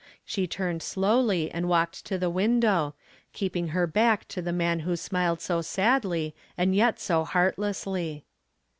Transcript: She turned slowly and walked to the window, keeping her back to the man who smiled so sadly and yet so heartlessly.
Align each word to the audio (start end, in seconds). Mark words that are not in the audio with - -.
She 0.25 0.47
turned 0.47 0.81
slowly 0.81 1.51
and 1.51 1.69
walked 1.69 2.05
to 2.07 2.17
the 2.17 2.27
window, 2.31 2.95
keeping 3.33 3.67
her 3.67 3.85
back 3.85 4.27
to 4.29 4.41
the 4.41 4.51
man 4.51 4.79
who 4.79 4.95
smiled 4.95 5.41
so 5.41 5.61
sadly 5.61 6.33
and 6.57 6.73
yet 6.75 6.99
so 6.99 7.23
heartlessly. 7.23 8.25